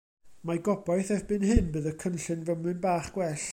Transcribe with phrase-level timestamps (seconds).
[0.49, 3.49] Mae gobaith erbyn hyn bydd y cynllun fymryn bach gwell.